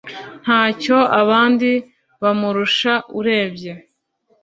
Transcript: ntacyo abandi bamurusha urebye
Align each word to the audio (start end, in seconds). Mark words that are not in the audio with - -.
ntacyo 0.43 0.97
abandi 1.21 1.71
bamurusha 2.21 2.93
urebye 3.19 3.73